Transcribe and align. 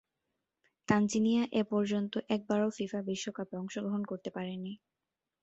Tanzania 0.87 1.43
এপর্যন্ত 1.61 2.13
একবারও 2.29 2.69
FIFA 2.77 2.99
বিশ্বকাপে 3.09 3.55
অংশগ্রহণ 3.57 4.01
করতে 4.05 4.29
পারেনি। 4.29 4.73